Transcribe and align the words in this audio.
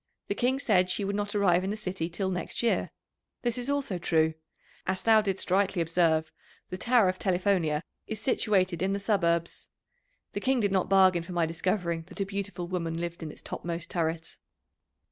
The 0.29 0.33
King 0.33 0.57
said 0.57 0.89
she 0.89 1.05
would 1.05 1.15
not 1.15 1.35
arrive 1.35 1.63
in 1.63 1.69
the 1.69 1.77
city 1.77 2.09
till 2.09 2.31
next 2.31 2.63
year. 2.63 2.89
This 3.43 3.69
also 3.69 3.95
is 3.97 4.01
true. 4.01 4.33
As 4.87 5.03
thou 5.03 5.21
didst 5.21 5.51
rightly 5.51 5.79
observe, 5.79 6.31
the 6.71 6.77
Tower 6.79 7.07
of 7.07 7.19
Telifonia 7.19 7.83
is 8.07 8.19
situated 8.19 8.81
in 8.81 8.93
the 8.93 8.99
suburbs. 8.99 9.67
The 10.31 10.39
King 10.39 10.59
did 10.59 10.71
not 10.71 10.89
bargain 10.89 11.21
for 11.21 11.33
my 11.33 11.45
discovering 11.45 12.01
that 12.07 12.19
a 12.19 12.25
beautiful 12.25 12.67
woman 12.67 12.99
lived 12.99 13.21
in 13.21 13.29
its 13.31 13.43
topmost 13.43 13.91
turret." 13.91 14.39